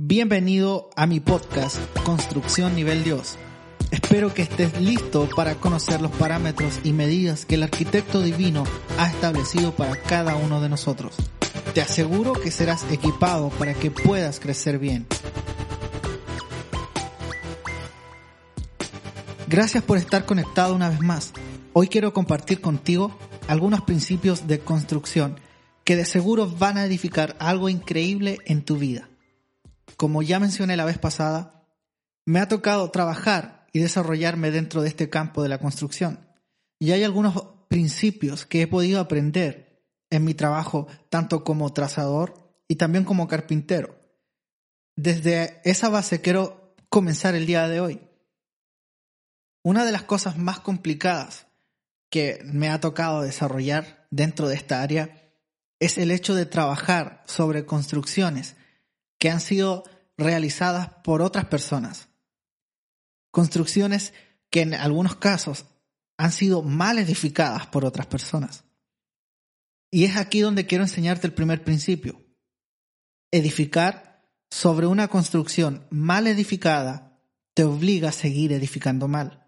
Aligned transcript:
Bienvenido 0.00 0.90
a 0.94 1.08
mi 1.08 1.18
podcast 1.18 1.76
Construcción 2.04 2.76
Nivel 2.76 3.02
Dios. 3.02 3.36
Espero 3.90 4.32
que 4.32 4.42
estés 4.42 4.80
listo 4.80 5.28
para 5.34 5.56
conocer 5.56 6.00
los 6.00 6.12
parámetros 6.12 6.78
y 6.84 6.92
medidas 6.92 7.44
que 7.44 7.56
el 7.56 7.64
arquitecto 7.64 8.22
divino 8.22 8.62
ha 8.96 9.08
establecido 9.08 9.74
para 9.74 10.00
cada 10.00 10.36
uno 10.36 10.60
de 10.60 10.68
nosotros. 10.68 11.16
Te 11.74 11.80
aseguro 11.80 12.32
que 12.34 12.52
serás 12.52 12.86
equipado 12.92 13.48
para 13.48 13.74
que 13.74 13.90
puedas 13.90 14.38
crecer 14.38 14.78
bien. 14.78 15.04
Gracias 19.48 19.82
por 19.82 19.98
estar 19.98 20.26
conectado 20.26 20.76
una 20.76 20.90
vez 20.90 21.00
más. 21.00 21.32
Hoy 21.72 21.88
quiero 21.88 22.12
compartir 22.12 22.60
contigo 22.60 23.18
algunos 23.48 23.80
principios 23.80 24.46
de 24.46 24.60
construcción 24.60 25.40
que 25.82 25.96
de 25.96 26.04
seguro 26.04 26.48
van 26.48 26.78
a 26.78 26.84
edificar 26.84 27.34
algo 27.40 27.68
increíble 27.68 28.38
en 28.44 28.62
tu 28.62 28.76
vida 28.76 29.08
como 29.98 30.22
ya 30.22 30.38
mencioné 30.38 30.76
la 30.76 30.84
vez 30.84 30.96
pasada, 30.96 31.66
me 32.24 32.38
ha 32.38 32.46
tocado 32.46 32.90
trabajar 32.92 33.66
y 33.72 33.80
desarrollarme 33.80 34.52
dentro 34.52 34.80
de 34.80 34.88
este 34.88 35.10
campo 35.10 35.42
de 35.42 35.48
la 35.48 35.58
construcción. 35.58 36.26
Y 36.78 36.92
hay 36.92 37.02
algunos 37.02 37.34
principios 37.68 38.46
que 38.46 38.62
he 38.62 38.66
podido 38.68 39.00
aprender 39.00 39.82
en 40.08 40.24
mi 40.24 40.34
trabajo, 40.34 40.86
tanto 41.10 41.42
como 41.42 41.72
trazador 41.72 42.62
y 42.68 42.76
también 42.76 43.04
como 43.04 43.26
carpintero. 43.26 43.98
Desde 44.94 45.60
esa 45.64 45.88
base 45.88 46.20
quiero 46.20 46.76
comenzar 46.88 47.34
el 47.34 47.46
día 47.46 47.66
de 47.66 47.80
hoy. 47.80 48.00
Una 49.64 49.84
de 49.84 49.90
las 49.90 50.04
cosas 50.04 50.38
más 50.38 50.60
complicadas 50.60 51.48
que 52.08 52.40
me 52.44 52.68
ha 52.68 52.80
tocado 52.80 53.22
desarrollar 53.22 54.06
dentro 54.12 54.46
de 54.46 54.54
esta 54.54 54.80
área 54.80 55.28
es 55.80 55.98
el 55.98 56.12
hecho 56.12 56.36
de 56.36 56.46
trabajar 56.46 57.24
sobre 57.26 57.66
construcciones 57.66 58.54
que 59.18 59.30
han 59.30 59.40
sido 59.40 59.84
realizadas 60.16 60.90
por 61.04 61.22
otras 61.22 61.46
personas. 61.46 62.08
Construcciones 63.30 64.14
que 64.50 64.62
en 64.62 64.74
algunos 64.74 65.16
casos 65.16 65.66
han 66.16 66.32
sido 66.32 66.62
mal 66.62 66.98
edificadas 66.98 67.66
por 67.66 67.84
otras 67.84 68.06
personas. 68.06 68.64
Y 69.90 70.04
es 70.04 70.16
aquí 70.16 70.40
donde 70.40 70.66
quiero 70.66 70.84
enseñarte 70.84 71.26
el 71.26 71.34
primer 71.34 71.64
principio. 71.64 72.20
Edificar 73.30 74.28
sobre 74.50 74.86
una 74.86 75.08
construcción 75.08 75.86
mal 75.90 76.26
edificada 76.26 77.20
te 77.54 77.64
obliga 77.64 78.10
a 78.10 78.12
seguir 78.12 78.52
edificando 78.52 79.08
mal. 79.08 79.46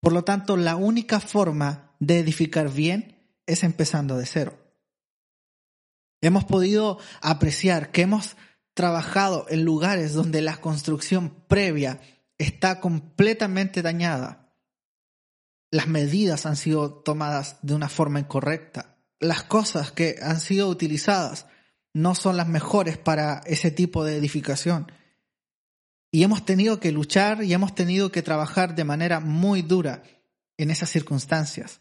Por 0.00 0.12
lo 0.12 0.24
tanto, 0.24 0.56
la 0.56 0.76
única 0.76 1.20
forma 1.20 1.96
de 1.98 2.18
edificar 2.18 2.70
bien 2.70 3.34
es 3.46 3.62
empezando 3.62 4.16
de 4.16 4.26
cero. 4.26 4.58
Hemos 6.20 6.44
podido 6.44 6.98
apreciar 7.20 7.90
que 7.90 8.02
hemos 8.02 8.36
trabajado 8.76 9.46
en 9.48 9.64
lugares 9.64 10.12
donde 10.12 10.42
la 10.42 10.58
construcción 10.58 11.30
previa 11.48 11.98
está 12.36 12.78
completamente 12.78 13.80
dañada. 13.80 14.52
Las 15.70 15.88
medidas 15.88 16.44
han 16.44 16.56
sido 16.56 16.92
tomadas 16.92 17.56
de 17.62 17.74
una 17.74 17.88
forma 17.88 18.20
incorrecta. 18.20 18.98
Las 19.18 19.44
cosas 19.44 19.92
que 19.92 20.16
han 20.20 20.40
sido 20.40 20.68
utilizadas 20.68 21.46
no 21.94 22.14
son 22.14 22.36
las 22.36 22.48
mejores 22.48 22.98
para 22.98 23.40
ese 23.46 23.70
tipo 23.70 24.04
de 24.04 24.18
edificación. 24.18 24.92
Y 26.12 26.22
hemos 26.22 26.44
tenido 26.44 26.78
que 26.78 26.92
luchar 26.92 27.42
y 27.42 27.54
hemos 27.54 27.74
tenido 27.74 28.12
que 28.12 28.20
trabajar 28.20 28.74
de 28.74 28.84
manera 28.84 29.20
muy 29.20 29.62
dura 29.62 30.02
en 30.58 30.70
esas 30.70 30.90
circunstancias. 30.90 31.80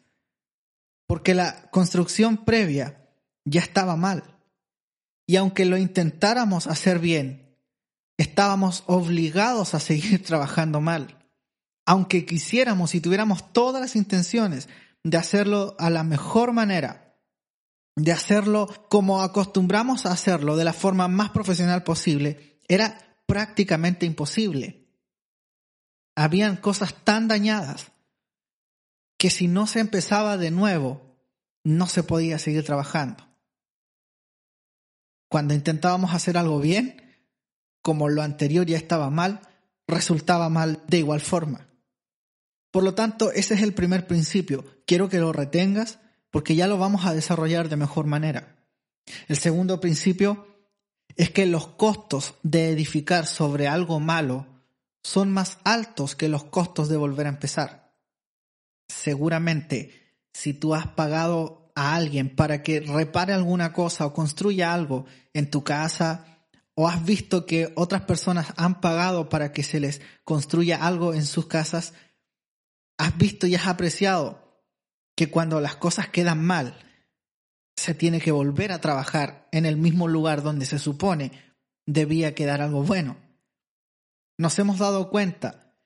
Porque 1.07 1.33
la 1.33 1.69
construcción 1.71 2.45
previa 2.45 3.09
ya 3.43 3.59
estaba 3.59 3.97
mal. 3.97 4.34
Y 5.27 5.37
aunque 5.37 5.65
lo 5.65 5.77
intentáramos 5.77 6.67
hacer 6.67 6.99
bien, 6.99 7.57
estábamos 8.17 8.83
obligados 8.87 9.73
a 9.73 9.79
seguir 9.79 10.23
trabajando 10.25 10.81
mal. 10.81 11.19
Aunque 11.85 12.25
quisiéramos 12.25 12.95
y 12.95 13.01
tuviéramos 13.01 13.53
todas 13.53 13.81
las 13.81 13.95
intenciones 13.95 14.69
de 15.03 15.17
hacerlo 15.17 15.75
a 15.77 15.89
la 15.89 16.03
mejor 16.03 16.51
manera, 16.51 17.15
de 17.95 18.11
hacerlo 18.11 18.67
como 18.89 19.21
acostumbramos 19.21 20.05
a 20.05 20.11
hacerlo, 20.11 20.57
de 20.57 20.63
la 20.63 20.73
forma 20.73 21.07
más 21.07 21.29
profesional 21.29 21.83
posible, 21.83 22.59
era 22.67 23.19
prácticamente 23.27 24.05
imposible. 24.05 24.89
Habían 26.15 26.57
cosas 26.57 26.95
tan 27.03 27.27
dañadas 27.27 27.91
que 29.17 29.29
si 29.29 29.47
no 29.47 29.67
se 29.67 29.79
empezaba 29.79 30.37
de 30.37 30.51
nuevo, 30.51 31.17
no 31.63 31.87
se 31.87 32.03
podía 32.03 32.39
seguir 32.39 32.65
trabajando 32.65 33.24
cuando 35.27 35.53
intentábamos 35.53 36.13
hacer 36.13 36.37
algo 36.37 36.59
bien, 36.59 37.01
como 37.81 38.09
lo 38.09 38.21
anterior 38.21 38.65
ya 38.65 38.77
estaba 38.77 39.09
mal, 39.09 39.41
resultaba 39.87 40.49
mal 40.49 40.81
de 40.87 40.97
igual 40.97 41.21
forma. 41.21 41.67
Por 42.71 42.83
lo 42.83 42.93
tanto, 42.93 43.31
ese 43.31 43.53
es 43.53 43.61
el 43.61 43.73
primer 43.73 44.07
principio. 44.07 44.65
Quiero 44.85 45.07
que 45.07 45.19
lo 45.19 45.31
retengas 45.31 45.99
porque 46.31 46.55
ya 46.55 46.67
lo 46.67 46.77
vamos 46.77 47.05
a 47.05 47.13
desarrollar 47.13 47.69
de 47.69 47.77
mejor 47.77 48.05
manera. 48.05 48.57
El 49.27 49.37
segundo 49.37 49.79
principio 49.79 50.47
es 51.15 51.29
que 51.29 51.45
los 51.45 51.67
costos 51.67 52.35
de 52.43 52.69
edificar 52.69 53.27
sobre 53.27 53.67
algo 53.67 53.99
malo 53.99 54.47
son 55.03 55.31
más 55.31 55.59
altos 55.63 56.15
que 56.15 56.27
los 56.27 56.43
costos 56.43 56.89
de 56.89 56.97
volver 56.97 57.27
a 57.27 57.29
empezar. 57.29 57.93
Seguramente, 58.89 60.17
si 60.33 60.53
tú 60.53 60.75
has 60.75 60.87
pagado 60.87 61.64
a 61.75 61.95
alguien 61.95 62.35
para 62.35 62.63
que 62.63 62.79
repare 62.79 63.33
alguna 63.33 63.73
cosa 63.73 64.05
o 64.05 64.13
construya 64.13 64.73
algo 64.73 65.05
en 65.33 65.51
tu 65.51 65.63
casa 65.63 66.25
o 66.73 66.87
has 66.87 67.03
visto 67.05 67.45
que 67.45 67.71
otras 67.75 68.01
personas 68.01 68.53
han 68.57 68.81
pagado 68.81 69.29
para 69.29 69.51
que 69.51 69.63
se 69.63 69.79
les 69.79 70.01
construya 70.23 70.85
algo 70.85 71.13
en 71.13 71.25
sus 71.25 71.47
casas, 71.47 71.93
has 72.97 73.17
visto 73.17 73.47
y 73.47 73.55
has 73.55 73.67
apreciado 73.67 74.63
que 75.15 75.29
cuando 75.29 75.61
las 75.61 75.77
cosas 75.77 76.09
quedan 76.09 76.43
mal, 76.43 76.77
se 77.77 77.93
tiene 77.93 78.19
que 78.19 78.31
volver 78.31 78.71
a 78.71 78.81
trabajar 78.81 79.47
en 79.51 79.65
el 79.65 79.77
mismo 79.77 80.07
lugar 80.07 80.43
donde 80.43 80.65
se 80.65 80.79
supone 80.79 81.31
debía 81.85 82.35
quedar 82.35 82.61
algo 82.61 82.83
bueno. 82.83 83.17
Nos 84.37 84.59
hemos 84.59 84.79
dado 84.79 85.09
cuenta 85.09 85.77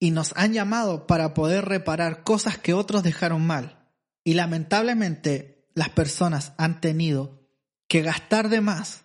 y 0.00 0.10
nos 0.10 0.32
han 0.36 0.52
llamado 0.52 1.06
para 1.06 1.34
poder 1.34 1.66
reparar 1.66 2.24
cosas 2.24 2.58
que 2.58 2.74
otros 2.74 3.04
dejaron 3.04 3.46
mal. 3.46 3.81
Y 4.24 4.34
lamentablemente 4.34 5.68
las 5.74 5.88
personas 5.88 6.52
han 6.58 6.80
tenido 6.80 7.42
que 7.88 8.02
gastar 8.02 8.48
de 8.48 8.60
más 8.60 9.04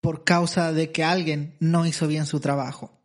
por 0.00 0.24
causa 0.24 0.72
de 0.72 0.92
que 0.92 1.04
alguien 1.04 1.56
no 1.60 1.86
hizo 1.86 2.06
bien 2.06 2.26
su 2.26 2.40
trabajo. 2.40 2.98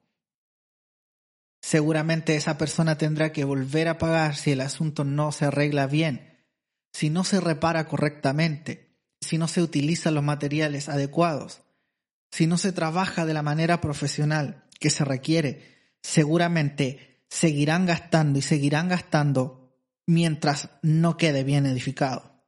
Seguramente 1.62 2.36
esa 2.36 2.58
persona 2.58 2.98
tendrá 2.98 3.32
que 3.32 3.46
volver 3.46 3.88
a 3.88 3.98
pagar 3.98 4.36
si 4.36 4.52
el 4.52 4.62
asunto 4.62 5.04
no 5.04 5.32
se 5.32 5.46
arregla 5.46 5.88
bien, 5.88 6.46
si 6.92 7.10
no 7.10 7.24
se 7.24 7.40
repara 7.40 7.88
correctamente, 7.88 8.98
si 9.22 9.38
no 9.38 9.48
se 9.48 9.62
utilizan 9.62 10.16
los 10.16 10.24
materiales 10.24 10.90
adecuados, 10.90 11.62
si 12.32 12.48
no 12.48 12.58
se 12.58 12.74
trabaja 12.74 13.26
de 13.26 13.34
la 13.34 13.44
manera 13.44 13.80
profesional 13.80 14.66
que 14.80 14.90
se 14.90 15.06
requiere, 15.06 15.96
seguramente 16.02 17.24
seguirán 17.30 17.86
gastando 17.86 18.40
y 18.40 18.42
seguirán 18.42 18.90
gastando 18.90 19.63
mientras 20.06 20.70
no 20.82 21.18
quede 21.18 21.44
bien 21.44 21.66
edificado. 21.66 22.46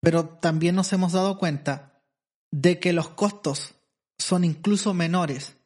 Pero 0.00 0.28
también 0.28 0.74
nos 0.74 0.92
hemos 0.92 1.12
dado 1.12 1.38
cuenta 1.38 2.02
de 2.50 2.78
que 2.78 2.92
los 2.92 3.08
costos 3.08 3.74
son 4.18 4.44
incluso 4.44 4.94
menores 4.94 5.56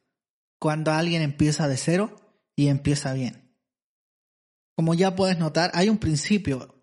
cuando 0.59 0.93
alguien 0.93 1.23
empieza 1.23 1.69
de 1.69 1.77
cero 1.77 2.17
y 2.56 2.69
empieza 2.69 3.12
bien. 3.12 3.56
Como 4.77 4.94
ya 4.94 5.15
puedes 5.15 5.38
notar, 5.38 5.71
hay 5.75 5.88
un 5.88 5.99
principio 5.99 6.82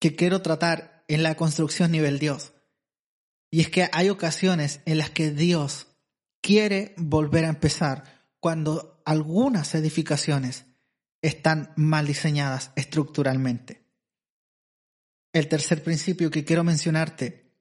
que 0.00 0.16
quiero 0.16 0.42
tratar 0.42 1.04
en 1.08 1.22
la 1.22 1.36
construcción 1.36 1.92
nivel 1.92 2.18
Dios. 2.18 2.52
Y 3.50 3.60
es 3.60 3.70
que 3.70 3.88
hay 3.92 4.10
ocasiones 4.10 4.80
en 4.84 4.98
las 4.98 5.10
que 5.10 5.30
Dios 5.30 5.86
quiere 6.42 6.94
volver 6.96 7.44
a 7.44 7.50
empezar 7.50 8.04
cuando 8.40 9.00
algunas 9.04 9.74
edificaciones 9.74 10.66
están 11.26 11.72
mal 11.76 12.06
diseñadas 12.06 12.70
estructuralmente. 12.76 13.84
El 15.32 15.48
tercer 15.48 15.82
principio 15.82 16.30
que 16.30 16.44
quiero 16.44 16.64
mencionarte, 16.64 17.52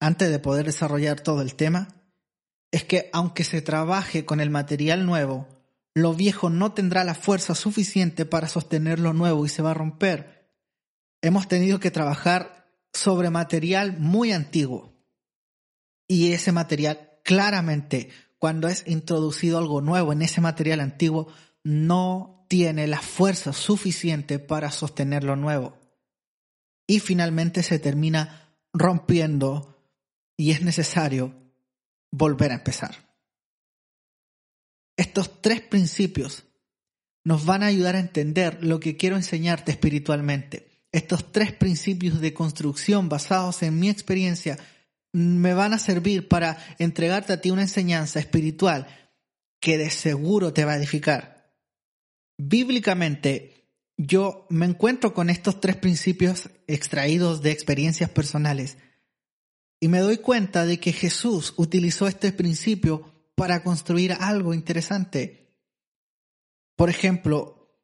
antes 0.00 0.30
de 0.30 0.38
poder 0.38 0.66
desarrollar 0.66 1.20
todo 1.20 1.42
el 1.42 1.54
tema, 1.54 1.88
es 2.70 2.84
que 2.84 3.10
aunque 3.12 3.44
se 3.44 3.62
trabaje 3.62 4.24
con 4.24 4.40
el 4.40 4.50
material 4.50 5.06
nuevo, 5.06 5.48
lo 5.94 6.14
viejo 6.14 6.50
no 6.50 6.72
tendrá 6.72 7.04
la 7.04 7.14
fuerza 7.14 7.54
suficiente 7.54 8.26
para 8.26 8.48
sostener 8.48 8.98
lo 8.98 9.12
nuevo 9.12 9.46
y 9.46 9.48
se 9.48 9.62
va 9.62 9.72
a 9.72 9.74
romper. 9.74 10.50
Hemos 11.22 11.46
tenido 11.46 11.78
que 11.78 11.90
trabajar 11.90 12.68
sobre 12.92 13.30
material 13.30 13.98
muy 13.98 14.32
antiguo. 14.32 14.92
Y 16.08 16.32
ese 16.32 16.52
material 16.52 17.18
claramente, 17.22 18.10
cuando 18.38 18.68
es 18.68 18.84
introducido 18.86 19.58
algo 19.58 19.80
nuevo 19.80 20.12
en 20.12 20.22
ese 20.22 20.40
material 20.40 20.80
antiguo, 20.80 21.28
no 21.62 22.43
tiene 22.48 22.86
la 22.86 23.00
fuerza 23.00 23.52
suficiente 23.52 24.38
para 24.38 24.70
sostener 24.70 25.24
lo 25.24 25.36
nuevo. 25.36 25.78
Y 26.86 27.00
finalmente 27.00 27.62
se 27.62 27.78
termina 27.78 28.56
rompiendo 28.72 29.74
y 30.36 30.50
es 30.50 30.62
necesario 30.62 31.34
volver 32.10 32.52
a 32.52 32.56
empezar. 32.56 32.94
Estos 34.96 35.40
tres 35.40 35.60
principios 35.60 36.44
nos 37.24 37.44
van 37.44 37.62
a 37.62 37.66
ayudar 37.66 37.96
a 37.96 38.00
entender 38.00 38.62
lo 38.62 38.80
que 38.80 38.96
quiero 38.96 39.16
enseñarte 39.16 39.72
espiritualmente. 39.72 40.84
Estos 40.92 41.32
tres 41.32 41.52
principios 41.52 42.20
de 42.20 42.34
construcción 42.34 43.08
basados 43.08 43.62
en 43.62 43.80
mi 43.80 43.88
experiencia 43.88 44.58
me 45.12 45.54
van 45.54 45.72
a 45.72 45.78
servir 45.78 46.28
para 46.28 46.58
entregarte 46.78 47.32
a 47.32 47.40
ti 47.40 47.50
una 47.50 47.62
enseñanza 47.62 48.18
espiritual 48.20 48.86
que 49.60 49.78
de 49.78 49.90
seguro 49.90 50.52
te 50.52 50.64
va 50.64 50.72
a 50.72 50.76
edificar. 50.76 51.33
Bíblicamente, 52.36 53.70
yo 53.96 54.46
me 54.50 54.66
encuentro 54.66 55.14
con 55.14 55.30
estos 55.30 55.60
tres 55.60 55.76
principios 55.76 56.50
extraídos 56.66 57.42
de 57.42 57.52
experiencias 57.52 58.10
personales 58.10 58.76
y 59.80 59.88
me 59.88 60.00
doy 60.00 60.18
cuenta 60.18 60.66
de 60.66 60.80
que 60.80 60.92
Jesús 60.92 61.54
utilizó 61.56 62.08
este 62.08 62.32
principio 62.32 63.12
para 63.34 63.62
construir 63.62 64.12
algo 64.12 64.54
interesante. 64.54 65.54
Por 66.76 66.90
ejemplo, 66.90 67.78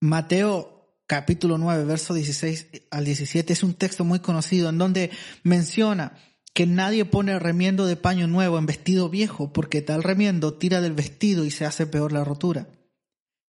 Mateo 0.00 0.78
capítulo 1.06 1.58
9, 1.58 1.84
verso 1.84 2.14
16 2.14 2.66
al 2.90 3.04
17 3.04 3.52
es 3.52 3.62
un 3.62 3.74
texto 3.74 4.04
muy 4.04 4.20
conocido 4.20 4.68
en 4.68 4.78
donde 4.78 5.10
menciona 5.42 6.18
que 6.54 6.66
nadie 6.66 7.04
pone 7.04 7.38
remiendo 7.38 7.86
de 7.86 7.96
paño 7.96 8.26
nuevo 8.26 8.58
en 8.58 8.66
vestido 8.66 9.08
viejo, 9.08 9.52
porque 9.52 9.82
tal 9.82 10.02
remiendo 10.02 10.54
tira 10.54 10.80
del 10.80 10.92
vestido 10.92 11.44
y 11.44 11.50
se 11.50 11.64
hace 11.64 11.86
peor 11.86 12.12
la 12.12 12.24
rotura. 12.24 12.68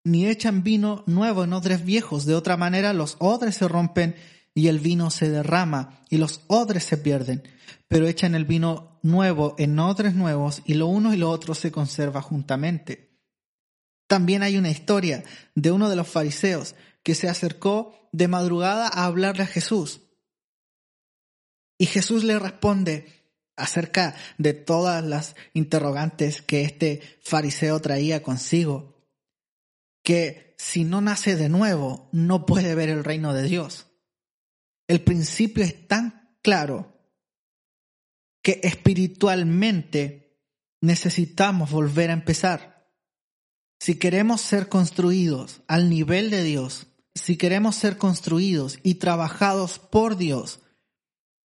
Ni 0.04 0.28
echan 0.28 0.64
vino 0.64 1.04
nuevo 1.08 1.44
en 1.44 1.54
odres 1.54 1.84
viejos, 1.84 2.26
de 2.26 2.36
otra 2.36 2.58
manera 2.58 2.94
los 2.94 3.18
odres 3.20 3.56
se 3.56 3.68
rompen 3.68 4.16
y 4.54 4.68
el 4.68 4.80
vino 4.80 5.12
se 5.12 5.30
derrama 5.30 6.02
y 6.10 6.18
los 6.18 6.42
odres 6.48 6.84
se 6.84 6.98
pierden, 6.98 7.44
pero 7.88 8.08
echan 8.08 8.36
el 8.36 8.46
vino 8.46 9.00
nuevo 9.04 9.56
en 9.58 9.78
odres 9.80 10.16
nuevos 10.16 10.62
y 10.66 10.74
lo 10.76 10.88
uno 10.88 11.14
y 11.14 11.18
lo 11.18 11.30
otro 11.30 11.54
se 11.54 11.72
conserva 11.72 12.22
juntamente. 12.22 13.10
También 14.08 14.42
hay 14.42 14.58
una 14.58 14.72
historia 14.72 15.24
de 15.56 15.72
uno 15.72 15.90
de 15.90 15.96
los 15.96 16.08
fariseos 16.08 16.76
que 17.04 17.16
se 17.16 17.30
acercó 17.30 18.10
de 18.12 18.28
madrugada 18.28 18.88
a 18.88 19.06
hablarle 19.06 19.44
a 19.44 19.48
Jesús. 19.48 20.02
Y 21.78 21.86
Jesús 21.86 22.24
le 22.24 22.40
responde 22.40 23.08
acerca 23.56 24.16
de 24.38 24.54
todas 24.54 25.04
las 25.04 25.36
interrogantes 25.54 26.42
que 26.42 26.64
este 26.64 27.02
fariseo 27.22 27.80
traía 27.82 28.24
consigo, 28.24 28.99
que 30.10 30.56
si 30.58 30.86
no 30.86 31.02
nace 31.02 31.36
de 31.36 31.50
nuevo 31.50 32.10
no 32.12 32.48
puede 32.48 32.74
ver 32.74 32.90
el 32.90 33.04
reino 33.04 33.32
de 33.32 33.44
Dios. 33.44 33.86
El 34.88 35.02
principio 35.02 35.64
es 35.64 35.88
tan 35.88 36.36
claro 36.42 37.00
que 38.42 38.60
espiritualmente 38.64 40.42
necesitamos 40.82 41.70
volver 41.70 42.10
a 42.10 42.14
empezar. 42.14 42.92
Si 43.80 44.00
queremos 44.00 44.42
ser 44.42 44.68
construidos 44.68 45.62
al 45.68 45.92
nivel 45.92 46.32
de 46.32 46.42
Dios, 46.42 46.88
si 47.14 47.38
queremos 47.38 47.76
ser 47.76 48.00
construidos 48.00 48.80
y 48.82 48.96
trabajados 48.96 49.78
por 49.78 50.18
Dios, 50.18 50.62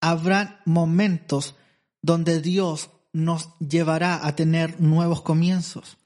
habrá 0.00 0.62
momentos 0.64 1.54
donde 2.00 2.40
Dios 2.40 2.88
nos 3.12 3.50
llevará 3.58 4.26
a 4.26 4.34
tener 4.34 4.80
nuevos 4.80 5.20
comienzos. 5.20 5.98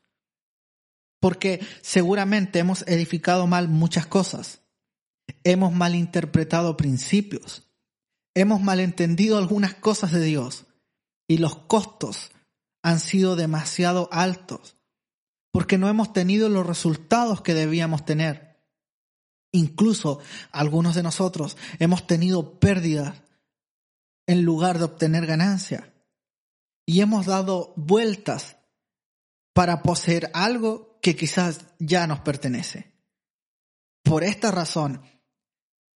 Porque 1.21 1.61
seguramente 1.83 2.59
hemos 2.59 2.87
edificado 2.87 3.47
mal 3.47 3.69
muchas 3.69 4.07
cosas. 4.07 4.61
Hemos 5.45 5.73
malinterpretado 5.73 6.77
principios. 6.77 7.69
Hemos 8.35 8.61
malentendido 8.61 9.39
algunas 9.39 9.75
cosas 9.75 10.13
de 10.13 10.23
Dios. 10.23 10.67
Y 11.27 11.39
los 11.39 11.57
costos 11.57 12.31
han 12.83 13.01
sido 13.01 13.37
demasiado 13.37 14.09
altos. 14.13 14.77
Porque 15.51 15.79
no 15.79 15.89
hemos 15.89 16.13
tenido 16.13 16.49
los 16.49 16.67
resultados 16.67 17.43
que 17.43 17.55
debíamos 17.55 18.05
tener. 18.05 18.49
Incluso 19.53 20.21
algunos 20.53 20.95
de 20.95 21.03
nosotros 21.03 21.57
hemos 21.79 22.07
tenido 22.07 22.59
pérdidas 22.61 23.23
en 24.27 24.43
lugar 24.43 24.79
de 24.79 24.85
obtener 24.85 25.27
ganancia. 25.27 25.93
Y 26.87 27.01
hemos 27.01 27.27
dado 27.27 27.73
vueltas 27.77 28.57
para 29.55 29.83
poseer 29.83 30.31
algo 30.35 30.88
que 31.09 31.17
quizás 31.17 31.61
ya 31.79 32.07
nos 32.07 32.21
pertenece. 32.21 32.93
Por 34.03 34.25
esta 34.25 34.51
razón, 34.51 35.01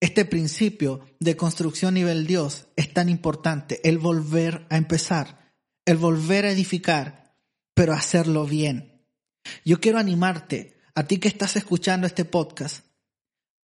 este 0.00 0.24
principio 0.24 1.04
de 1.20 1.36
construcción 1.36 1.92
nivel 1.92 2.26
Dios 2.26 2.68
es 2.76 2.94
tan 2.94 3.10
importante, 3.10 3.86
el 3.86 3.98
volver 3.98 4.66
a 4.70 4.78
empezar, 4.78 5.52
el 5.84 5.98
volver 5.98 6.46
a 6.46 6.50
edificar, 6.50 7.36
pero 7.74 7.92
hacerlo 7.92 8.46
bien. 8.46 9.06
Yo 9.66 9.80
quiero 9.80 9.98
animarte, 9.98 10.78
a 10.94 11.06
ti 11.06 11.18
que 11.18 11.28
estás 11.28 11.56
escuchando 11.56 12.06
este 12.06 12.24
podcast, 12.24 12.86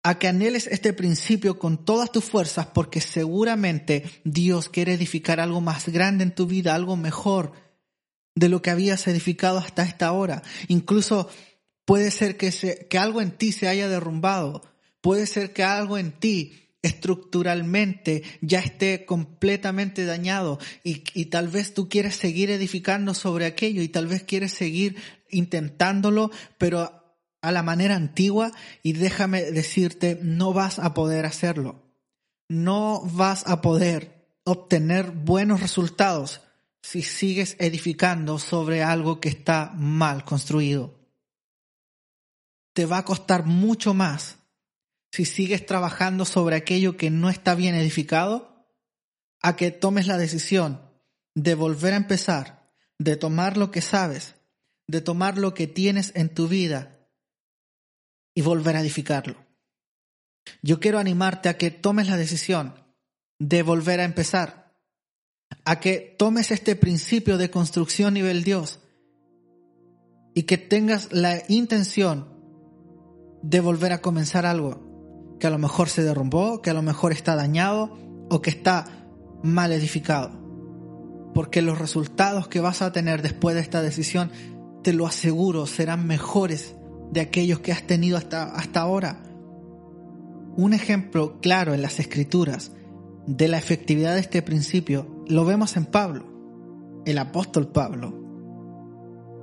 a 0.03 0.19
que 0.19 0.29
anheles 0.29 0.67
este 0.67 0.93
principio 0.93 1.59
con 1.59 1.83
todas 1.87 2.13
tus 2.13 2.25
fuerzas 2.25 2.67
porque 2.67 3.01
seguramente 3.01 4.05
Dios 4.23 4.69
quiere 4.69 4.93
edificar 4.93 5.41
algo 5.41 5.63
más 5.63 5.89
grande 5.89 6.25
en 6.25 6.35
tu 6.35 6.47
vida, 6.47 6.75
algo 6.75 6.99
mejor 6.99 7.68
de 8.39 8.49
lo 8.49 8.63
que 8.63 8.71
habías 8.71 9.07
edificado 9.07 9.59
hasta 9.59 9.83
esta 9.83 10.13
hora. 10.13 10.43
Incluso 10.69 11.29
puede 11.85 12.11
ser 12.11 12.37
que, 12.37 12.87
que 12.89 12.99
algo 12.99 13.21
en 13.21 13.33
ti 13.33 13.53
se 13.53 13.69
haya 13.69 13.89
derrumbado, 13.89 14.63
Puede 15.01 15.27
ser 15.27 15.53
que 15.53 15.63
algo 15.63 15.97
en 15.97 16.13
ti 16.13 16.53
estructuralmente 16.83 18.23
ya 18.41 18.61
esté 18.61 19.05
completamente 19.05 20.05
dañado 20.05 20.59
y, 20.85 21.05
y, 21.15 21.27
tal 21.27 21.49
vez 21.49 21.75
tú 21.75 21.89
quieres 21.89 22.17
seguir 22.17 22.51
edificando 22.51 23.15
sobre 23.15 23.47
aquello 23.47 23.83
y 23.83 23.89
tal 23.89 24.07
vez 24.07 24.23
quieres 24.23 24.53
seguir 24.53 24.97
intentándolo, 25.31 26.31
pero 26.57 27.17
a 27.41 27.53
la 27.53 27.63
manera 27.63 27.97
antigua 27.97 28.53
y 28.83 28.93
déjame 28.93 29.43
decirte, 29.43 30.19
no 30.23 30.53
vas 30.53 30.79
a 30.79 30.95
poder 30.95 31.27
hacerlo. 31.27 31.83
No 32.49 33.03
vas 33.05 33.47
a 33.47 33.61
poder 33.61 34.27
obtener 34.45 35.11
buenos 35.11 35.61
resultados 35.61 36.41
si 36.83 37.03
sigues 37.03 37.57
edificando 37.59 38.39
sobre 38.39 38.83
algo 38.83 39.21
que 39.21 39.29
está 39.29 39.73
mal 39.75 40.25
construido. 40.25 40.99
Te 42.73 42.87
va 42.87 42.99
a 42.99 43.05
costar 43.05 43.45
mucho 43.45 43.95
más 43.95 44.39
si 45.11 45.25
sigues 45.25 45.67
trabajando 45.67 46.25
sobre 46.25 46.57
aquello 46.57 46.97
que 46.97 47.11
no 47.11 47.31
está 47.31 47.55
bien 47.55 47.75
edificado, 47.75 48.69
a 49.41 49.57
que 49.57 49.71
tomes 49.71 50.07
la 50.07 50.19
decisión 50.19 50.83
de 51.35 51.55
volver 51.55 51.95
a 51.95 51.97
empezar, 51.97 52.73
de 52.99 53.17
tomar 53.17 53.57
lo 53.57 53.71
que 53.71 53.81
sabes, 53.81 54.35
de 54.87 55.01
tomar 55.01 55.39
lo 55.39 55.55
que 55.55 55.67
tienes 55.67 56.13
en 56.15 56.35
tu 56.35 56.49
vida 56.49 57.09
y 58.35 58.43
volver 58.43 58.77
a 58.77 58.81
edificarlo. 58.81 59.47
Yo 60.63 60.81
quiero 60.81 60.99
animarte 60.99 61.49
a 61.49 61.57
que 61.57 61.71
tomes 61.71 62.09
la 62.09 62.17
decisión 62.17 62.75
de 63.39 63.63
volver 63.63 64.01
a 64.01 64.05
empezar, 64.05 64.58
a 65.65 65.81
que 65.81 66.15
tomes 66.19 66.51
este 66.51 66.77
principio 66.77 67.39
de 67.39 67.51
construcción 67.51 68.15
nivel 68.15 68.45
Dios 68.45 68.81
y 70.35 70.45
que 70.45 70.59
tengas 70.59 71.13
la 71.13 71.43
intención 71.49 72.29
de 73.43 73.61
volver 73.61 73.93
a 73.93 74.01
comenzar 74.01 74.47
algo 74.47 74.89
que 75.39 75.47
a 75.47 75.51
lo 75.51 75.59
mejor 75.59 75.89
se 75.89 76.03
derrumbó, 76.03 76.63
que 76.63 76.71
a 76.71 76.75
lo 76.75 76.83
mejor 76.83 77.13
está 77.13 77.37
dañado 77.37 77.97
o 78.31 78.43
que 78.43 78.51
está 78.51 78.87
mal 79.43 79.73
edificado. 79.73 80.31
Porque 81.35 81.63
los 81.63 81.79
resultados 81.79 82.49
que 82.49 82.61
vas 82.61 82.83
a 82.83 82.93
tener 82.93 83.23
después 83.23 83.55
de 83.55 83.61
esta 83.61 83.83
decisión, 83.83 84.31
te 84.83 84.93
lo 84.93 85.07
aseguro, 85.07 85.67
serán 85.67 86.07
mejores 86.07 86.75
de 87.13 87.21
aquellos 87.21 87.61
que 87.61 87.73
has 87.73 87.87
tenido 87.87 88.17
hasta, 88.17 88.45
hasta 88.45 88.81
ahora. 88.81 89.23
Un 90.57 90.73
ejemplo 90.75 91.41
claro 91.41 91.75
en 91.75 91.83
las 91.83 92.01
escrituras 92.01 92.73
de 93.27 93.49
la 93.49 93.59
efectividad 93.59 94.15
de 94.15 94.21
este 94.21 94.43
principio 94.43 95.18
lo 95.29 95.45
vemos 95.45 95.77
en 95.77 95.85
Pablo, 95.85 96.25
el 97.05 97.19
apóstol 97.19 97.69
Pablo. 97.69 98.15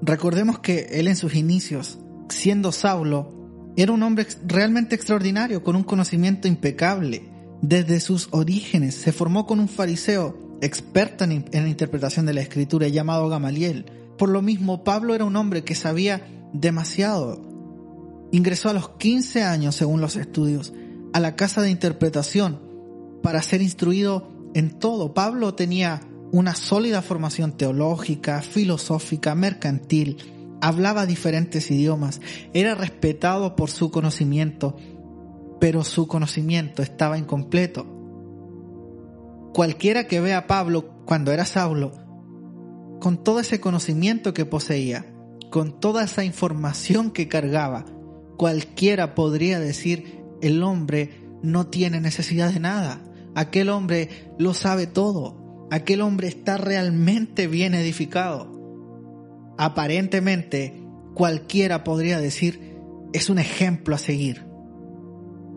Recordemos 0.02 0.60
que 0.60 0.88
él 0.92 1.08
en 1.08 1.16
sus 1.16 1.36
inicios, 1.36 2.00
siendo 2.30 2.72
Saulo, 2.72 3.74
era 3.78 3.92
un 3.92 4.04
hombre 4.04 4.28
realmente 4.46 4.96
extraordinario, 4.96 5.64
con 5.64 5.76
un 5.76 5.84
conocimiento 5.84 6.48
impecable. 6.48 7.30
Desde 7.62 8.00
sus 8.00 8.30
orígenes 8.32 8.96
se 8.96 9.12
formó 9.12 9.46
con 9.46 9.60
un 9.60 9.68
fariseo 9.68 10.58
experto 10.62 11.24
en, 11.24 11.46
la 11.52 11.68
interpretación 11.68 12.26
de 12.26 12.34
la 12.34 12.42
escritura 12.42 12.88
llamado 12.88 13.30
Gamaliel. 13.30 13.86
Por 14.18 14.30
lo 14.30 14.42
mismo, 14.42 14.84
Pablo 14.84 15.14
era 15.14 15.26
un 15.26 15.36
hombre 15.36 15.64
que 15.64 15.76
sabía 15.76 16.26
demasiado. 16.54 17.42
Ingresó 18.32 18.70
a 18.70 18.74
los 18.74 18.90
15 18.90 19.44
años, 19.44 19.76
según 19.76 20.02
los 20.02 20.16
estudios, 20.16 20.74
a 21.14 21.20
la 21.20 21.36
casa 21.36 21.62
de 21.62 21.70
interpretación 21.70 22.60
para 23.22 23.42
ser 23.42 23.62
instruido 23.62 24.35
en 24.56 24.80
todo. 24.80 25.14
Pablo 25.14 25.54
tenía 25.54 26.02
una 26.32 26.56
sólida 26.56 27.04
formación 27.04 27.52
teológica, 27.52 28.42
filosófica, 28.42 29.36
mercantil, 29.36 30.58
hablaba 30.62 31.06
diferentes 31.06 31.70
idiomas, 31.70 32.22
era 32.54 32.74
respetado 32.74 33.56
por 33.56 33.70
su 33.70 33.92
conocimiento, 33.92 34.76
pero 35.60 35.84
su 35.84 36.08
conocimiento 36.08 36.82
estaba 36.82 37.18
incompleto. 37.18 37.86
Cualquiera 39.54 40.08
que 40.08 40.22
vea 40.22 40.40
a 40.40 40.48
Pablo 40.48 41.04
cuando 41.06 41.32
era 41.32 41.46
Saulo, 41.46 41.92
con 43.00 43.24
todo 43.24 43.42
ese 43.42 43.60
conocimiento 43.60 44.34
que 44.34 44.46
poseía, 44.46 45.06
con 45.52 45.80
toda 45.80 46.06
esa 46.06 46.24
información 46.24 47.12
que 47.12 47.28
cargaba, 47.28 47.86
cualquiera 48.38 49.16
podría 49.16 49.60
decir, 49.60 50.24
el 50.42 50.64
hombre 50.64 51.30
no 51.44 51.68
tiene 51.68 52.00
necesidad 52.00 52.52
de 52.52 52.60
nada, 52.60 53.02
aquel 53.36 53.70
hombre 53.70 54.10
lo 54.40 54.54
sabe 54.54 54.88
todo, 54.88 55.68
aquel 55.70 56.02
hombre 56.02 56.28
está 56.28 56.58
realmente 56.58 57.48
bien 57.48 57.74
edificado. 57.74 58.52
Aparentemente, 59.58 60.84
cualquiera 61.14 61.84
podría 61.84 62.20
decir, 62.20 62.78
es 63.14 63.30
un 63.30 63.40
ejemplo 63.40 63.96
a 63.96 64.00
seguir, 64.00 64.46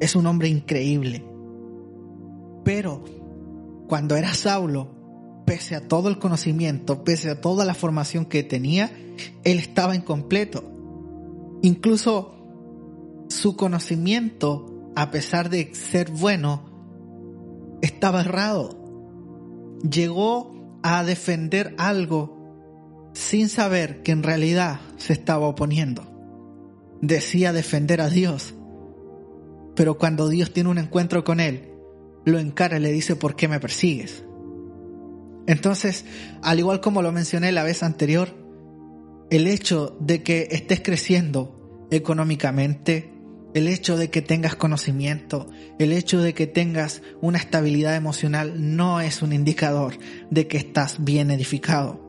es 0.00 0.14
un 0.14 0.26
hombre 0.26 0.48
increíble. 0.48 1.24
Pero 2.64 3.04
cuando 3.88 4.16
era 4.16 4.34
Saulo, 4.34 4.98
pese 5.46 5.74
a 5.74 5.88
todo 5.88 6.08
el 6.08 6.18
conocimiento, 6.18 7.04
pese 7.04 7.30
a 7.30 7.40
toda 7.40 7.64
la 7.64 7.74
formación 7.74 8.26
que 8.26 8.42
tenía, 8.42 8.90
él 9.44 9.58
estaba 9.58 9.96
incompleto. 9.96 10.62
Incluso 11.62 12.34
su 13.28 13.56
conocimiento, 13.56 14.92
a 14.94 15.10
pesar 15.10 15.48
de 15.48 15.74
ser 15.74 16.10
bueno, 16.10 16.67
estaba 17.82 18.20
errado. 18.20 18.70
Llegó 19.88 20.80
a 20.82 21.04
defender 21.04 21.74
algo 21.78 22.38
sin 23.12 23.48
saber 23.48 24.02
que 24.02 24.12
en 24.12 24.22
realidad 24.22 24.80
se 24.96 25.12
estaba 25.12 25.46
oponiendo. 25.46 26.04
Decía 27.00 27.52
defender 27.52 28.00
a 28.00 28.08
Dios, 28.08 28.54
pero 29.74 29.98
cuando 29.98 30.28
Dios 30.28 30.52
tiene 30.52 30.70
un 30.70 30.78
encuentro 30.78 31.24
con 31.24 31.40
él, 31.40 31.72
lo 32.24 32.38
encara 32.38 32.78
y 32.78 32.80
le 32.80 32.92
dice, 32.92 33.16
¿por 33.16 33.36
qué 33.36 33.48
me 33.48 33.60
persigues? 33.60 34.24
Entonces, 35.46 36.04
al 36.42 36.58
igual 36.58 36.80
como 36.80 37.00
lo 37.00 37.12
mencioné 37.12 37.52
la 37.52 37.62
vez 37.62 37.82
anterior, 37.82 38.28
el 39.30 39.46
hecho 39.46 39.96
de 40.00 40.22
que 40.22 40.48
estés 40.50 40.80
creciendo 40.80 41.86
económicamente, 41.90 43.17
el 43.58 43.66
hecho 43.66 43.96
de 43.96 44.08
que 44.08 44.22
tengas 44.22 44.54
conocimiento, 44.54 45.50
el 45.80 45.92
hecho 45.92 46.22
de 46.22 46.32
que 46.32 46.46
tengas 46.46 47.02
una 47.20 47.38
estabilidad 47.38 47.96
emocional 47.96 48.54
no 48.76 49.00
es 49.00 49.20
un 49.20 49.32
indicador 49.32 49.98
de 50.30 50.46
que 50.46 50.58
estás 50.58 51.04
bien 51.04 51.32
edificado. 51.32 52.00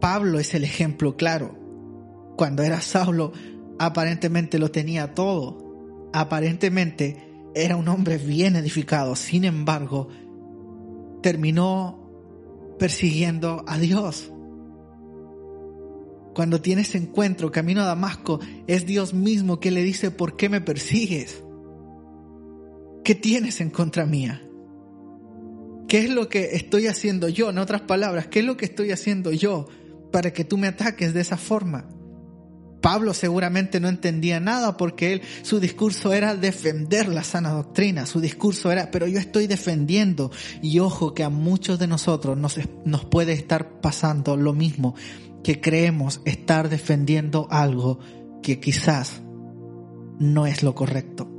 Pablo 0.00 0.40
es 0.40 0.52
el 0.54 0.64
ejemplo 0.64 1.16
claro. 1.16 1.56
Cuando 2.36 2.64
era 2.64 2.80
Saulo, 2.80 3.32
aparentemente 3.78 4.58
lo 4.58 4.72
tenía 4.72 5.14
todo. 5.14 6.10
Aparentemente 6.12 7.16
era 7.54 7.76
un 7.76 7.86
hombre 7.86 8.18
bien 8.18 8.56
edificado. 8.56 9.14
Sin 9.14 9.44
embargo, 9.44 10.08
terminó 11.22 12.10
persiguiendo 12.78 13.64
a 13.68 13.78
Dios. 13.78 14.33
Cuando 16.34 16.60
tiene 16.60 16.82
ese 16.82 16.98
encuentro 16.98 17.52
camino 17.52 17.82
a 17.82 17.86
Damasco, 17.86 18.40
es 18.66 18.86
Dios 18.86 19.14
mismo 19.14 19.60
que 19.60 19.70
le 19.70 19.82
dice, 19.82 20.10
¿por 20.10 20.36
qué 20.36 20.48
me 20.48 20.60
persigues? 20.60 21.42
¿Qué 23.04 23.14
tienes 23.14 23.60
en 23.60 23.70
contra 23.70 24.04
mía? 24.04 24.42
¿Qué 25.88 25.98
es 25.98 26.10
lo 26.10 26.28
que 26.28 26.56
estoy 26.56 26.88
haciendo 26.88 27.28
yo? 27.28 27.50
En 27.50 27.58
otras 27.58 27.82
palabras, 27.82 28.26
¿qué 28.26 28.40
es 28.40 28.44
lo 28.44 28.56
que 28.56 28.64
estoy 28.64 28.90
haciendo 28.90 29.30
yo 29.30 29.68
para 30.10 30.32
que 30.32 30.44
tú 30.44 30.58
me 30.58 30.66
ataques 30.66 31.14
de 31.14 31.20
esa 31.20 31.36
forma? 31.36 31.88
Pablo 32.80 33.14
seguramente 33.14 33.80
no 33.80 33.88
entendía 33.88 34.40
nada 34.40 34.76
porque 34.76 35.14
él, 35.14 35.22
su 35.40 35.58
discurso 35.58 36.12
era 36.12 36.34
defender 36.34 37.08
la 37.08 37.24
sana 37.24 37.50
doctrina, 37.50 38.04
su 38.04 38.20
discurso 38.20 38.70
era, 38.70 38.90
pero 38.90 39.06
yo 39.06 39.18
estoy 39.18 39.46
defendiendo. 39.46 40.30
Y 40.60 40.80
ojo 40.80 41.14
que 41.14 41.24
a 41.24 41.30
muchos 41.30 41.78
de 41.78 41.86
nosotros 41.86 42.36
nos, 42.36 42.58
nos 42.84 43.06
puede 43.06 43.32
estar 43.32 43.80
pasando 43.80 44.36
lo 44.36 44.52
mismo, 44.52 44.94
que 45.44 45.60
creemos 45.60 46.22
estar 46.24 46.68
defendiendo 46.68 47.46
algo 47.50 48.00
que 48.42 48.58
quizás 48.58 49.22
no 50.18 50.46
es 50.46 50.62
lo 50.62 50.74
correcto. 50.74 51.30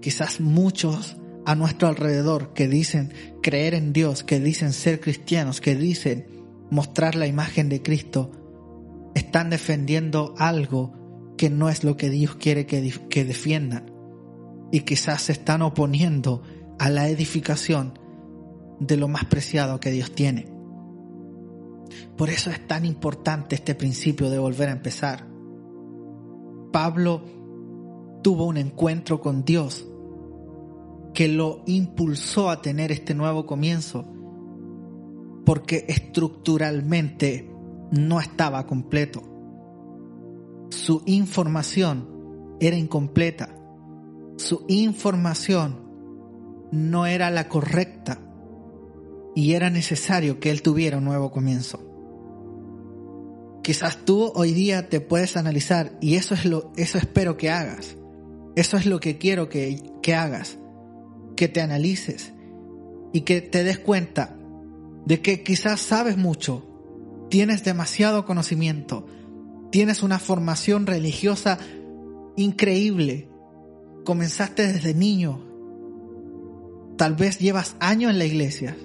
Quizás 0.00 0.40
muchos 0.40 1.16
a 1.46 1.54
nuestro 1.54 1.88
alrededor 1.88 2.52
que 2.52 2.68
dicen 2.68 3.12
creer 3.42 3.74
en 3.74 3.92
Dios, 3.92 4.22
que 4.22 4.38
dicen 4.38 4.72
ser 4.72 5.00
cristianos, 5.00 5.60
que 5.60 5.74
dicen 5.74 6.26
mostrar 6.70 7.14
la 7.14 7.26
imagen 7.26 7.68
de 7.68 7.82
Cristo, 7.82 8.30
están 9.14 9.50
defendiendo 9.50 10.34
algo 10.38 10.92
que 11.38 11.50
no 11.50 11.70
es 11.70 11.84
lo 11.84 11.96
que 11.96 12.10
Dios 12.10 12.36
quiere 12.36 12.66
que, 12.66 12.92
que 13.08 13.24
defiendan. 13.24 13.90
Y 14.72 14.80
quizás 14.80 15.22
se 15.22 15.32
están 15.32 15.62
oponiendo 15.62 16.42
a 16.78 16.90
la 16.90 17.08
edificación 17.08 17.98
de 18.78 18.96
lo 18.96 19.08
más 19.08 19.24
preciado 19.24 19.80
que 19.80 19.90
Dios 19.90 20.14
tiene. 20.14 20.53
Por 22.16 22.30
eso 22.30 22.50
es 22.50 22.66
tan 22.66 22.84
importante 22.84 23.54
este 23.54 23.74
principio 23.74 24.30
de 24.30 24.38
volver 24.38 24.68
a 24.68 24.72
empezar. 24.72 25.26
Pablo 26.72 27.22
tuvo 28.22 28.46
un 28.46 28.56
encuentro 28.56 29.20
con 29.20 29.44
Dios 29.44 29.86
que 31.12 31.28
lo 31.28 31.62
impulsó 31.66 32.50
a 32.50 32.60
tener 32.60 32.90
este 32.90 33.14
nuevo 33.14 33.46
comienzo, 33.46 34.04
porque 35.44 35.84
estructuralmente 35.88 37.50
no 37.92 38.18
estaba 38.18 38.66
completo. 38.66 39.22
Su 40.70 41.02
información 41.06 42.56
era 42.58 42.76
incompleta. 42.76 43.54
Su 44.36 44.64
información 44.66 45.84
no 46.72 47.06
era 47.06 47.30
la 47.30 47.48
correcta 47.48 48.23
y 49.34 49.52
era 49.52 49.70
necesario 49.70 50.40
que 50.40 50.50
él 50.50 50.62
tuviera 50.62 50.98
un 50.98 51.04
nuevo 51.04 51.30
comienzo. 51.30 51.80
Quizás 53.62 54.04
tú 54.04 54.30
hoy 54.34 54.52
día 54.52 54.88
te 54.88 55.00
puedes 55.00 55.36
analizar 55.36 55.96
y 56.00 56.16
eso 56.16 56.34
es 56.34 56.44
lo 56.44 56.72
eso 56.76 56.98
espero 56.98 57.36
que 57.36 57.50
hagas. 57.50 57.96
Eso 58.56 58.76
es 58.76 58.86
lo 58.86 59.00
que 59.00 59.18
quiero 59.18 59.48
que, 59.48 59.82
que 60.02 60.14
hagas. 60.14 60.58
Que 61.36 61.48
te 61.48 61.60
analices 61.60 62.32
y 63.12 63.22
que 63.22 63.40
te 63.40 63.64
des 63.64 63.78
cuenta 63.78 64.36
de 65.06 65.20
que 65.20 65.42
quizás 65.42 65.80
sabes 65.80 66.16
mucho, 66.16 66.66
tienes 67.30 67.64
demasiado 67.64 68.24
conocimiento, 68.24 69.06
tienes 69.70 70.02
una 70.02 70.18
formación 70.18 70.86
religiosa 70.86 71.58
increíble, 72.36 73.28
comenzaste 74.04 74.72
desde 74.72 74.94
niño, 74.94 75.44
tal 76.96 77.14
vez 77.14 77.38
llevas 77.38 77.76
años 77.80 78.10
en 78.10 78.18
la 78.18 78.24
iglesia, 78.24 78.76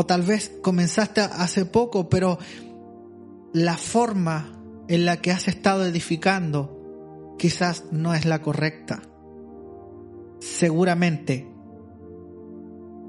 o 0.00 0.06
tal 0.06 0.22
vez 0.22 0.50
comenzaste 0.62 1.20
hace 1.20 1.66
poco, 1.66 2.08
pero 2.08 2.38
la 3.52 3.76
forma 3.76 4.58
en 4.88 5.04
la 5.04 5.18
que 5.18 5.30
has 5.30 5.46
estado 5.46 5.84
edificando 5.84 7.36
quizás 7.38 7.84
no 7.92 8.14
es 8.14 8.24
la 8.24 8.40
correcta. 8.40 9.02
Seguramente 10.38 11.46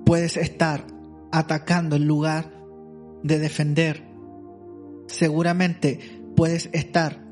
puedes 0.06 0.36
estar 0.36 0.86
atacando 1.32 1.96
en 1.96 2.08
lugar 2.08 2.52
de 3.24 3.40
defender 3.40 4.12
seguramente 5.08 6.22
puedes 6.36 6.70
estar 6.74 7.26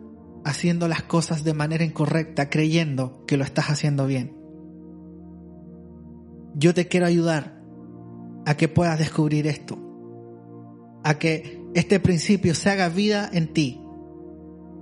haciendo 0.46 0.88
las 0.88 1.04
cosas 1.04 1.44
de 1.44 1.54
manera 1.54 1.84
incorrecta 1.84 2.50
creyendo 2.50 3.26
que 3.26 3.36
lo 3.36 3.44
estás 3.44 3.70
haciendo 3.70 4.08
bien. 4.08 4.38
Yo 6.56 6.74
te 6.74 6.88
quiero 6.88 7.08
ayudar 7.08 7.59
a 8.46 8.56
que 8.56 8.68
puedas 8.68 9.00
descubrir 9.00 9.48
esto, 9.48 9.78
a 11.04 11.18
que 11.20 11.64
este 11.74 12.00
principio 12.00 12.56
se 12.56 12.70
haga 12.70 12.90
vida 12.90 13.30
en 13.32 13.54
ti 13.54 13.82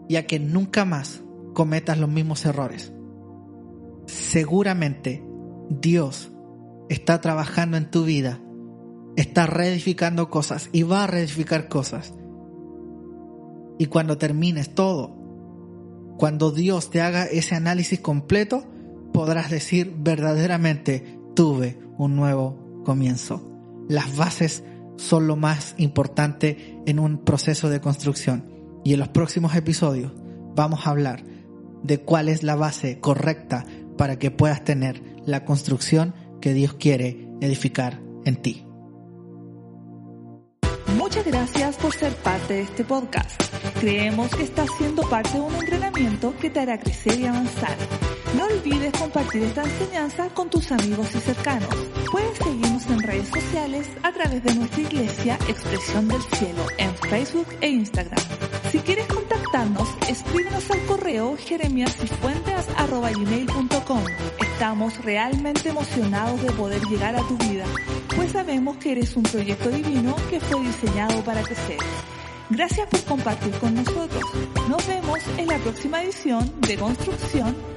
y 0.07 0.15
a 0.15 0.25
que 0.25 0.39
nunca 0.39 0.85
más 0.85 1.21
cometas 1.53 1.97
los 1.97 2.09
mismos 2.09 2.45
errores. 2.45 2.93
Seguramente 4.05 5.23
Dios 5.69 6.31
está 6.89 7.19
trabajando 7.19 7.77
en 7.77 7.91
tu 7.91 8.03
vida, 8.03 8.39
está 9.15 9.47
reedificando 9.47 10.29
cosas 10.29 10.69
y 10.71 10.83
va 10.83 11.03
a 11.03 11.07
reedificar 11.07 11.67
cosas 11.67 12.13
y 13.77 13.85
cuando 13.87 14.17
termines 14.17 14.73
todo, 14.73 15.15
cuando 16.17 16.51
Dios 16.51 16.89
te 16.89 17.01
haga 17.01 17.25
ese 17.25 17.55
análisis 17.55 17.99
completo, 17.99 18.63
podrás 19.13 19.51
decir 19.51 19.93
verdaderamente 19.99 21.19
tuve 21.35 21.79
un 21.97 22.15
nuevo 22.15 22.66
comienzo. 22.87 23.45
Las 23.89 24.15
bases 24.15 24.63
son 24.95 25.27
lo 25.27 25.35
más 25.35 25.75
importante 25.77 26.79
en 26.85 26.99
un 26.99 27.17
proceso 27.17 27.69
de 27.69 27.81
construcción. 27.81 28.49
Y 28.85 28.93
en 28.93 28.99
los 28.99 29.09
próximos 29.09 29.53
episodios 29.55 30.13
vamos 30.55 30.87
a 30.87 30.91
hablar 30.91 31.25
de 31.83 31.99
cuál 31.99 32.29
es 32.29 32.43
la 32.43 32.55
base 32.55 33.01
correcta 33.01 33.65
para 33.97 34.17
que 34.17 34.31
puedas 34.31 34.63
tener 34.63 35.03
la 35.25 35.43
construcción 35.43 36.15
que 36.39 36.53
Dios 36.53 36.75
quiere 36.75 37.27
edificar 37.41 38.01
en 38.23 38.37
ti. 38.37 38.65
Muchas 40.95 41.25
gracias 41.25 41.75
por 41.75 41.93
ser 41.93 42.15
parte 42.15 42.53
de 42.53 42.61
este 42.61 42.85
podcast. 42.85 43.41
Creemos 43.81 44.33
que 44.33 44.43
estás 44.43 44.69
siendo 44.77 45.01
parte 45.09 45.33
de 45.33 45.41
un 45.41 45.53
entrenamiento 45.55 46.33
que 46.39 46.49
te 46.49 46.61
hará 46.61 46.79
crecer 46.79 47.19
y 47.19 47.25
avanzar. 47.25 47.75
No 48.35 48.45
olvides 48.45 48.91
compartir 48.93 49.43
esta 49.43 49.61
enseñanza 49.63 50.29
con 50.29 50.49
tus 50.49 50.71
amigos 50.71 51.13
y 51.15 51.19
cercanos. 51.19 51.69
Puedes 52.11 52.37
seguirnos 52.37 52.85
en 52.87 52.99
redes 52.99 53.29
sociales 53.29 53.87
a 54.03 54.11
través 54.11 54.43
de 54.43 54.55
nuestra 54.55 54.81
iglesia 54.81 55.39
Expresión 55.47 56.09
del 56.09 56.21
Cielo 56.21 56.65
en 56.77 56.93
Facebook 57.09 57.47
e 57.61 57.69
Instagram. 57.69 58.19
Si 58.71 58.79
quieres 58.79 59.07
contactarnos, 59.07 59.87
escríbenos 60.09 60.69
al 60.69 60.85
correo 60.85 61.37
jeremiasifuentes.com. 61.37 64.03
Estamos 64.39 65.01
realmente 65.05 65.69
emocionados 65.69 66.41
de 66.41 66.51
poder 66.51 66.81
llegar 66.87 67.15
a 67.15 67.21
tu 67.21 67.37
vida, 67.37 67.63
pues 68.15 68.33
sabemos 68.33 68.75
que 68.77 68.91
eres 68.91 69.15
un 69.15 69.23
proyecto 69.23 69.69
divino 69.69 70.13
que 70.29 70.41
fue 70.41 70.61
diseñado 70.61 71.23
para 71.23 71.41
crecer. 71.43 71.77
Gracias 72.49 72.87
por 72.87 73.03
compartir 73.03 73.53
con 73.53 73.75
nosotros. 73.75 74.23
Nos 74.67 74.85
vemos 74.87 75.19
en 75.37 75.47
la 75.47 75.59
próxima 75.59 76.03
edición 76.03 76.51
de 76.61 76.75
Construcción 76.77 77.76